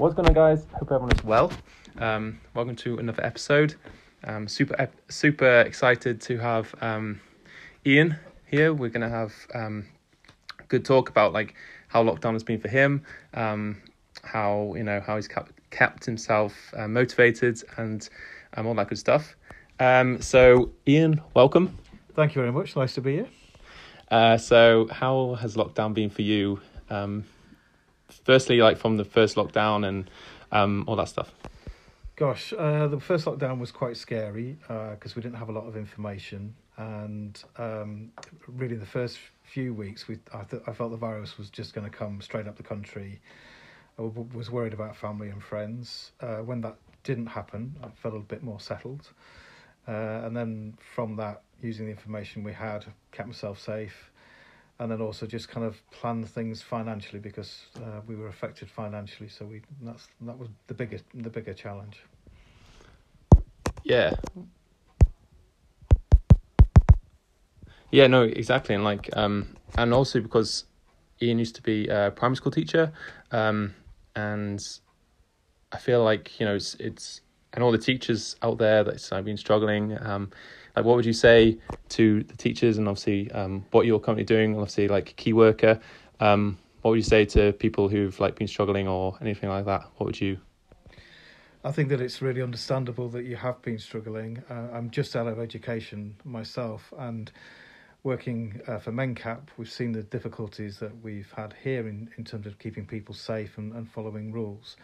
[0.00, 0.64] What's going on, guys?
[0.72, 1.52] Hope everyone is well.
[1.98, 3.74] Um, welcome to another episode.
[4.24, 7.20] Um, super, super excited to have um,
[7.84, 8.16] Ian
[8.46, 8.72] here.
[8.72, 9.84] We're going to have um,
[10.68, 11.54] good talk about like
[11.88, 13.02] how lockdown has been for him,
[13.34, 13.76] um,
[14.22, 18.08] how you know how he's kept kept himself uh, motivated, and
[18.54, 19.36] um, all that good stuff.
[19.80, 21.76] Um, so, Ian, welcome.
[22.14, 22.74] Thank you very much.
[22.74, 23.28] Nice to be here.
[24.10, 26.58] Uh, so, how has lockdown been for you?
[28.24, 30.10] Firstly, like from the first lockdown and
[30.52, 31.32] um, all that stuff.
[32.16, 35.74] Gosh, uh, the first lockdown was quite scary because we didn't have a lot of
[35.74, 38.12] information, and um,
[38.46, 41.90] really the first few weeks, we I, th- I felt the virus was just going
[41.90, 43.22] to come straight up the country.
[43.98, 46.12] I w- was worried about family and friends.
[46.20, 49.08] Uh, when that didn't happen, I felt a bit more settled,
[49.88, 54.10] uh, and then from that, using the information we had, kept myself safe,
[54.80, 59.28] and then also just kind of plan things financially because uh, we were affected financially.
[59.28, 62.02] So we that's that was the biggest the bigger challenge.
[63.84, 64.14] Yeah.
[67.92, 70.64] Yeah, no, exactly, and like, um, and also because
[71.20, 72.92] Ian used to be a primary school teacher,
[73.32, 73.74] um,
[74.14, 74.64] and
[75.72, 77.20] I feel like you know it's it's
[77.52, 79.98] and all the teachers out there that have been struggling.
[80.00, 80.30] Um,
[80.76, 81.58] like, what would you say
[81.90, 85.80] to the teachers, and obviously, um, what you're currently doing, obviously, like key worker.
[86.20, 89.82] Um, what would you say to people who've like been struggling or anything like that?
[89.96, 90.38] What would you?
[91.62, 94.42] I think that it's really understandable that you have been struggling.
[94.48, 97.30] Uh, I'm just out of education myself, and
[98.02, 102.46] working uh, for Mencap, we've seen the difficulties that we've had here in, in terms
[102.46, 104.76] of keeping people safe and, and following rules.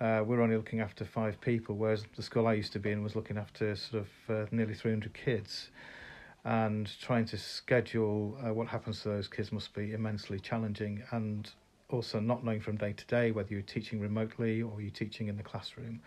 [0.00, 3.02] Uh, we're only looking after five people, whereas the school I used to be in
[3.02, 5.70] was looking after sort of uh, nearly 300 kids.
[6.42, 11.02] And trying to schedule uh, what happens to those kids must be immensely challenging.
[11.10, 11.50] And
[11.90, 15.36] also not knowing from day to day whether you're teaching remotely or you're teaching in
[15.36, 16.00] the classroom.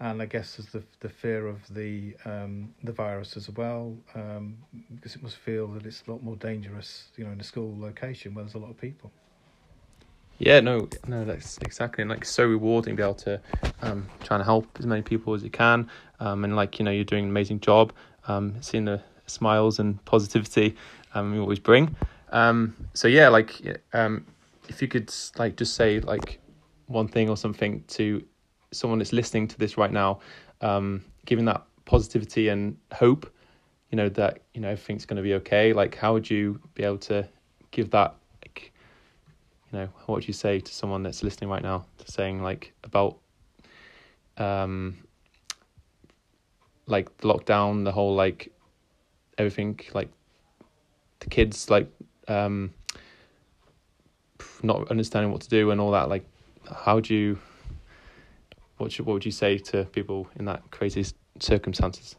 [0.00, 4.58] And I guess there's the the fear of the um, the virus as well, um,
[4.92, 7.74] because it must feel that it's a lot more dangerous, you know, in a school
[7.78, 9.12] location where there's a lot of people.
[10.38, 13.40] Yeah, no, no, that's exactly, and like so rewarding to be able to
[13.82, 15.88] um, try and help as many people as you can,
[16.20, 17.92] um, and like you know you're doing an amazing job,
[18.26, 20.76] um, seeing the smiles and positivity,
[21.14, 21.94] um, you always bring.
[22.30, 24.26] Um, so yeah, like um,
[24.68, 26.40] if you could like just say like
[26.86, 28.24] one thing or something to
[28.72, 30.18] someone that's listening to this right now,
[30.60, 33.32] um, giving that positivity and hope,
[33.90, 35.72] you know that you know everything's going to be okay.
[35.72, 37.28] Like, how would you be able to
[37.70, 38.16] give that?
[39.74, 43.18] Know, what would you say to someone that's listening right now to saying like about,
[44.38, 44.98] um,
[46.86, 48.52] like the lockdown, the whole like
[49.36, 50.10] everything, like
[51.18, 51.90] the kids like
[52.28, 52.72] um
[54.62, 56.08] not understanding what to do and all that.
[56.08, 56.24] Like,
[56.72, 57.38] how do you?
[58.76, 61.04] What should, what would you say to people in that crazy
[61.40, 62.16] circumstances?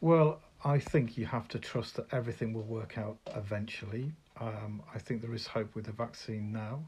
[0.00, 4.12] Well, I think you have to trust that everything will work out eventually.
[4.42, 6.84] Um, I think there is hope with the vaccine now.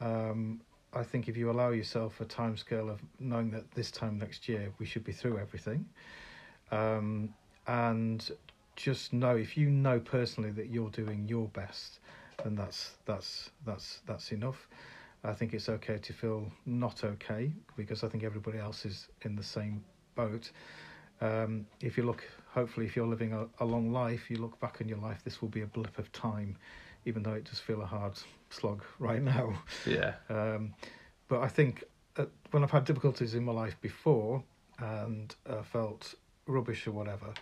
[0.00, 0.60] Um,
[0.92, 4.48] I think if you allow yourself a time scale of knowing that this time next
[4.48, 5.86] year we should be through everything,
[6.70, 7.32] um,
[7.66, 8.30] and
[8.76, 12.00] just know if you know personally that you're doing your best,
[12.42, 14.68] then that's that's that's that's enough.
[15.24, 19.36] I think it's okay to feel not okay because I think everybody else is in
[19.36, 19.82] the same
[20.14, 20.50] boat.
[21.22, 22.22] Um, if you look,
[22.54, 25.42] hopefully, if you're living a, a, long life, you look back in your life, this
[25.42, 26.56] will be a blip of time,
[27.04, 28.12] even though it does feel a hard
[28.50, 29.52] slog right now.
[29.84, 30.14] Yeah.
[30.30, 30.74] Um,
[31.28, 31.82] but I think
[32.16, 34.42] uh, when I've had difficulties in my life before
[34.78, 36.14] and uh, felt
[36.46, 37.34] rubbish or whatever,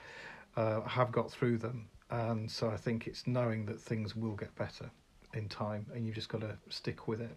[0.56, 1.88] uh, I have got through them.
[2.10, 4.90] And so I think it's knowing that things will get better
[5.34, 7.36] in time, and you've just got to stick with it.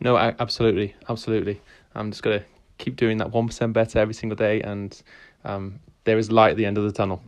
[0.00, 1.60] No, I, absolutely, absolutely.
[1.94, 2.44] I'm just gonna
[2.78, 5.00] keep doing that one percent better every single day, and
[5.44, 7.22] um, there is light at the end of the tunnel.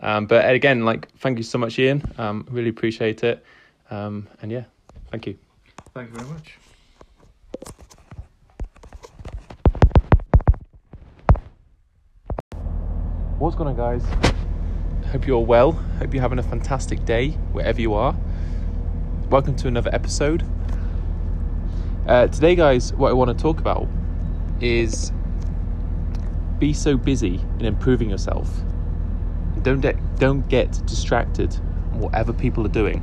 [0.00, 2.02] Um, but again, like, thank you so much, Ian.
[2.18, 3.44] Um, really appreciate it.
[3.90, 4.64] Um, and yeah,
[5.10, 5.38] thank you.
[5.94, 6.58] Thank you very much.
[13.38, 14.04] What's going on, guys?
[15.10, 15.72] Hope you're well.
[15.72, 18.16] Hope you're having a fantastic day wherever you are.
[19.28, 20.44] Welcome to another episode.
[22.06, 23.88] Uh, today, guys, what I want to talk about
[24.60, 25.12] is
[26.62, 28.48] be so busy in improving yourself.
[29.62, 31.52] Don't get don't get distracted
[31.92, 33.02] on whatever people are doing.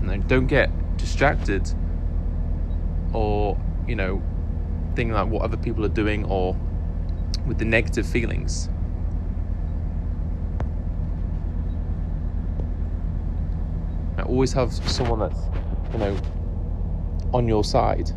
[0.00, 1.70] And don't get distracted
[3.12, 4.22] or you know
[4.96, 6.56] thinking like what other people are doing or
[7.46, 8.70] with the negative feelings.
[14.16, 15.42] I always have someone that's,
[15.92, 16.16] you know,
[17.34, 18.08] on your side,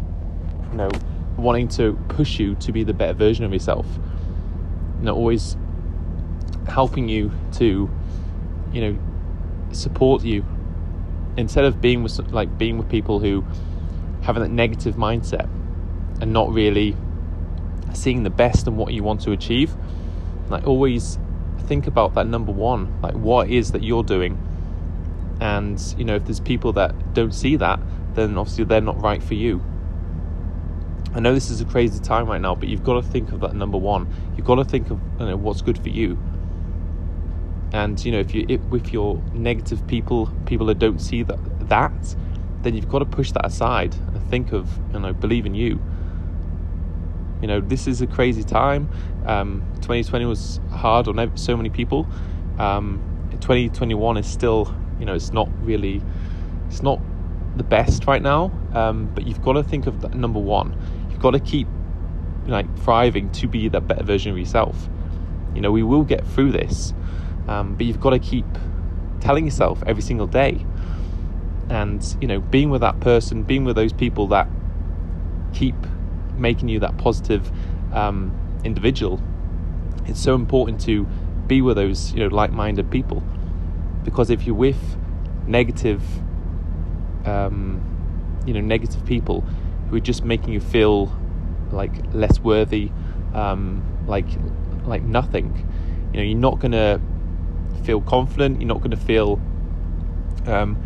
[0.71, 0.89] you know,
[1.37, 3.85] wanting to push you to be the better version of yourself.
[4.99, 5.55] You know, always
[6.67, 7.89] helping you to,
[8.73, 8.99] you know,
[9.71, 10.45] support you
[11.37, 13.45] instead of being with like being with people who
[14.23, 15.47] have that negative mindset
[16.19, 16.95] and not really
[17.93, 19.75] seeing the best in what you want to achieve.
[20.49, 21.19] Like always
[21.67, 24.41] think about that number one, like what is that you're doing.
[25.39, 27.79] And you know, if there's people that don't see that,
[28.15, 29.61] then obviously they're not right for you.
[31.17, 33.39] I know this is a crazy time right now, but you've got to think of
[33.39, 34.07] that number one.
[34.37, 36.15] You've got to think of you know, what's good for you.
[37.73, 41.69] And you know, if you if, with your negative people, people that don't see that
[41.69, 42.15] that,
[42.61, 45.81] then you've got to push that aside and think of you know, believe in you.
[47.41, 48.87] You know, this is a crazy time.
[49.25, 52.07] Um, 2020 was hard on so many people.
[52.59, 55.99] Um, 2021 is still, you know, it's not really,
[56.67, 56.99] it's not
[57.55, 58.51] the best right now.
[58.73, 60.77] Um, but you've got to think of that, number one.
[61.17, 61.67] You've got to keep
[62.45, 64.87] like thriving to be that better version of yourself.
[65.55, 66.93] You know, we will get through this,
[67.47, 68.45] um, but you've got to keep
[69.19, 70.63] telling yourself every single day,
[71.71, 74.47] and you know, being with that person, being with those people that
[75.55, 75.73] keep
[76.37, 77.51] making you that positive
[77.93, 78.31] um,
[78.63, 79.19] individual,
[80.05, 81.07] it's so important to
[81.47, 83.23] be with those you know like-minded people
[84.03, 84.77] because if you're with
[85.47, 86.03] negative
[87.25, 87.81] um,
[88.45, 89.43] you know negative people
[89.89, 91.15] who are just making you feel
[91.71, 92.91] like less worthy
[93.33, 94.27] um, like
[94.85, 95.67] like nothing
[96.11, 96.99] you know you're not gonna
[97.83, 99.41] feel confident you're not gonna feel
[100.45, 100.81] um,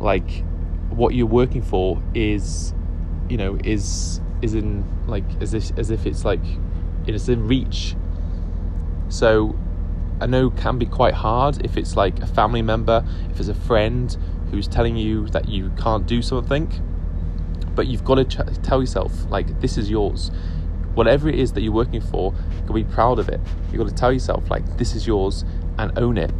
[0.00, 0.44] like
[0.90, 2.74] what you're working for is
[3.28, 6.42] you know is is in like as if as if it's like
[7.06, 7.96] it's in reach.
[9.08, 9.56] So
[10.20, 13.54] I know can be quite hard if it's like a family member, if it's a
[13.54, 14.16] friend
[14.50, 16.70] who's telling you that you can't do something.
[17.74, 20.30] But you've got to ch- tell yourself like this is yours.
[20.94, 23.40] Whatever it is that you're working for, you to be proud of it.
[23.70, 25.44] You've got to tell yourself like this is yours
[25.78, 26.30] and own it.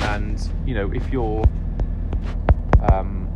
[0.00, 1.44] And you know if you're
[2.92, 3.28] um,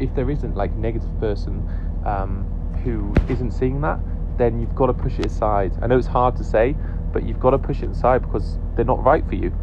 [0.00, 1.68] if there isn't like negative person
[2.04, 2.44] um,
[2.84, 3.98] who isn't seeing that,
[4.36, 5.72] then you've got to push it aside.
[5.80, 6.76] I know it's hard to say,
[7.12, 9.54] but you've got to push it aside because they're not right for you.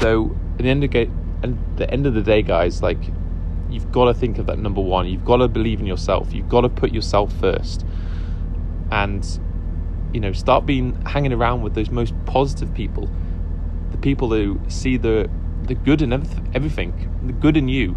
[0.00, 2.98] So at the end of at the end of the day, guys, like
[3.72, 5.06] you've got to think of that number one.
[5.06, 6.32] You've got to believe in yourself.
[6.32, 7.84] You've got to put yourself first,
[8.90, 9.24] and
[10.12, 13.08] you know, start being hanging around with those most positive people,
[13.90, 15.30] the people who see the
[15.64, 16.92] the good in everything,
[17.24, 17.94] the good in you,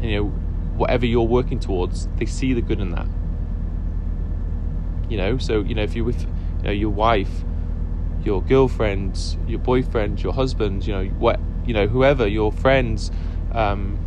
[0.00, 0.24] you know,
[0.76, 3.06] whatever you're working towards, they see the good in that.
[5.08, 7.44] You know, so you know if you're with you know your wife,
[8.24, 13.10] your girlfriend, your boyfriend, your husband, you know what you know whoever your friends,
[13.52, 13.98] um,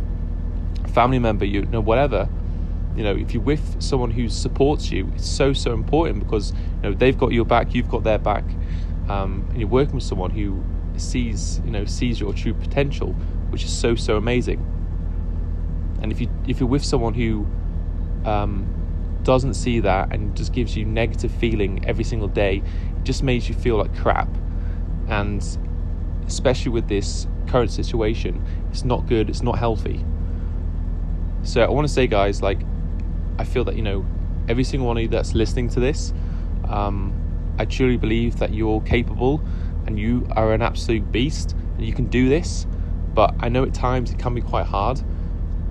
[0.96, 2.26] family member, you know whatever.
[2.96, 6.84] You know, if you're with someone who supports you, it's so so important because you
[6.84, 8.44] know they've got your back, you've got their back,
[9.10, 10.64] um, and you're working with someone who
[10.96, 13.12] sees you know sees your true potential,
[13.50, 14.58] which is so so amazing.
[16.00, 17.46] And if you if you're with someone who
[18.24, 18.66] um,
[19.22, 22.62] doesn't see that and just gives you negative feeling every single day,
[22.96, 24.30] it just makes you feel like crap.
[25.08, 25.46] And
[26.26, 29.28] especially with this current situation, it's not good.
[29.28, 30.02] It's not healthy.
[31.46, 32.58] So I want to say, guys, like
[33.38, 34.04] I feel that you know
[34.48, 36.12] every single one of you that's listening to this,
[36.68, 37.14] um,
[37.56, 39.40] I truly believe that you're capable
[39.86, 42.66] and you are an absolute beast and you can do this.
[43.14, 45.00] But I know at times it can be quite hard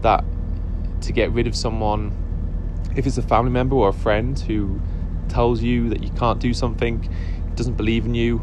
[0.01, 0.23] that
[1.01, 2.13] to get rid of someone,
[2.95, 4.79] if it's a family member or a friend who
[5.27, 7.09] tells you that you can't do something,
[7.55, 8.41] doesn't believe in you,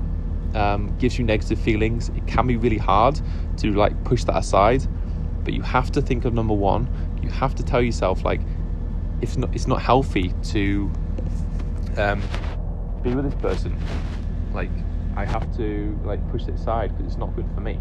[0.55, 3.19] um, gives you negative feelings, it can be really hard
[3.57, 4.87] to like push that aside.
[5.45, 6.89] But you have to think of number one.
[7.23, 8.41] You have to tell yourself like,
[9.21, 10.91] it's not it's not healthy to
[11.97, 12.23] um,
[13.03, 13.77] be with this person.
[14.53, 14.71] Like
[15.17, 17.79] I have to like push it aside because it's not good for me.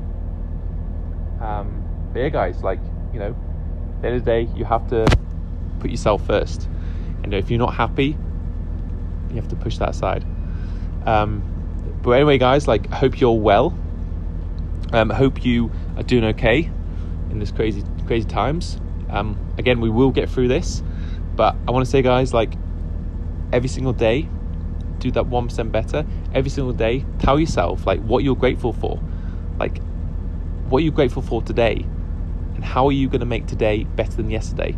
[1.41, 2.79] Um, but yeah, guys, like
[3.13, 3.35] you know,
[3.95, 5.05] at the end of the day, you have to
[5.79, 6.67] put yourself first.
[7.23, 8.17] And if you're not happy,
[9.29, 10.25] you have to push that aside.
[11.05, 11.43] Um,
[12.01, 13.77] but anyway, guys, like I hope you're well.
[14.93, 16.69] Um, hope you are doing okay
[17.31, 18.79] in this crazy, crazy times.
[19.09, 20.83] Um, again, we will get through this,
[21.35, 22.53] but I want to say, guys, like
[23.51, 24.29] every single day,
[24.99, 26.05] do that one percent better.
[26.33, 29.01] Every single day, tell yourself like what you're grateful for,
[29.59, 29.81] like
[30.69, 31.85] what are you're grateful for today,
[32.55, 34.77] and how are you going to make today better than yesterday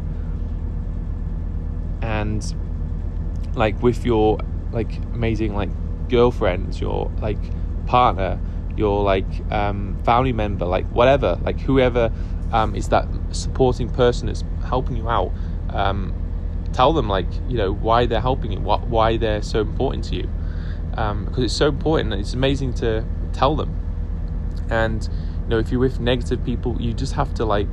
[2.03, 2.53] and
[3.55, 4.38] like with your
[4.72, 5.69] like amazing like
[6.10, 7.38] girlfriends your like
[7.86, 8.39] partner
[8.75, 12.12] your like um, family member like whatever like whoever
[12.53, 15.33] um, is that supporting person that's helping you out.
[15.69, 16.13] Um,
[16.72, 20.15] tell them like you know why they're helping you, what, why they're so important to
[20.15, 20.29] you,
[20.95, 22.13] um, because it's so important.
[22.13, 23.79] It's amazing to tell them.
[24.69, 25.03] And
[25.43, 27.67] you know, if you're with negative people, you just have to like,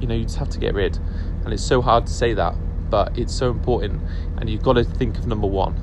[0.00, 0.96] you know, you just have to get rid.
[1.44, 2.54] And it's so hard to say that,
[2.90, 4.00] but it's so important,
[4.38, 5.76] and you've got to think of number one.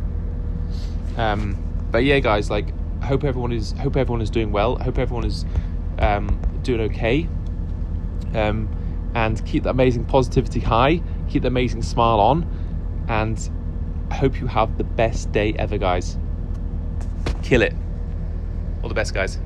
[1.18, 1.56] Um,
[1.92, 4.76] but yeah, guys, like, hope everyone is hope everyone is doing well.
[4.78, 5.46] Hope everyone is
[6.00, 7.28] um, doing okay.
[8.34, 8.70] Um,
[9.16, 11.02] and keep that amazing positivity high.
[11.30, 12.48] Keep the amazing smile on,
[13.08, 13.50] and
[14.12, 16.18] I hope you have the best day ever, guys.
[17.42, 17.74] Kill it.
[18.84, 19.40] All the best, guys.